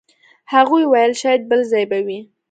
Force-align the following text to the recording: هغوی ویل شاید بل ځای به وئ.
هغوی 0.53 0.83
ویل 0.87 1.13
شاید 1.21 1.41
بل 1.49 1.61
ځای 1.71 1.85
به 1.91 1.97
وئ. 2.05 2.19